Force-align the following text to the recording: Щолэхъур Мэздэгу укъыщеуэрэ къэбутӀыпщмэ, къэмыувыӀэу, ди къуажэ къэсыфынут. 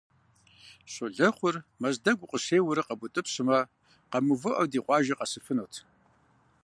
Щолэхъур 0.91 1.55
Мэздэгу 1.81 2.23
укъыщеуэрэ 2.25 2.81
къэбутӀыпщмэ, 2.87 3.57
къэмыувыӀэу, 4.11 4.69
ди 4.71 4.79
къуажэ 4.85 5.13
къэсыфынут. 5.19 5.73